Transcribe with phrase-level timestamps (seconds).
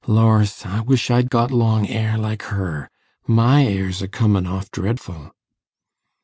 [0.07, 0.65] Lors!
[0.65, 2.89] I wish I'd got long 'air like her
[3.27, 5.29] my 'air's a comin' off dreadful.